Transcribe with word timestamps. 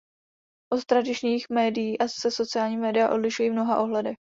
Od 0.73 0.85
tradičních 0.85 1.45
médií 1.49 1.95
se 2.07 2.31
sociální 2.31 2.77
média 2.77 3.09
odlišují 3.09 3.49
v 3.49 3.53
mnoha 3.53 3.81
ohledech. 3.81 4.17